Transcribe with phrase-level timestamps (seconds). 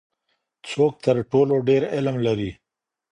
[0.69, 2.51] څوک تر ټولو ډیر علم لري؟